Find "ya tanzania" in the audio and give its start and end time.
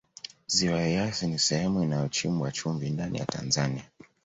3.17-3.83